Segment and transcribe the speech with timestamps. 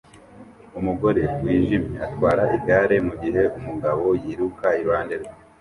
[0.79, 5.31] Umugore wijimye atwara igare mugihe umugabo yiruka iruhande rwe